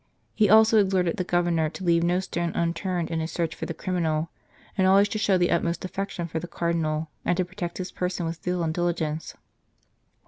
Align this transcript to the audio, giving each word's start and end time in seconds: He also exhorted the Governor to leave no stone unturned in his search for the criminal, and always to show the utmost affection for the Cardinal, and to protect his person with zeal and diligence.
He 0.33 0.49
also 0.49 0.79
exhorted 0.79 1.17
the 1.17 1.23
Governor 1.23 1.69
to 1.69 1.83
leave 1.83 2.01
no 2.03 2.19
stone 2.21 2.53
unturned 2.55 3.11
in 3.11 3.19
his 3.19 3.31
search 3.31 3.53
for 3.53 3.67
the 3.67 3.73
criminal, 3.75 4.31
and 4.75 4.87
always 4.87 5.07
to 5.09 5.19
show 5.19 5.37
the 5.37 5.51
utmost 5.51 5.85
affection 5.85 6.27
for 6.27 6.39
the 6.39 6.47
Cardinal, 6.47 7.11
and 7.23 7.37
to 7.37 7.45
protect 7.45 7.77
his 7.77 7.91
person 7.91 8.25
with 8.25 8.41
zeal 8.41 8.63
and 8.63 8.73
diligence. 8.73 9.35